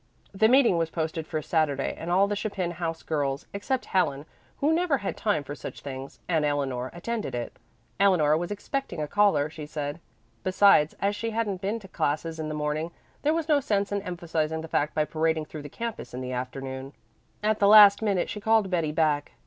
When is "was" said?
0.79-0.89, 8.35-8.49, 13.35-13.47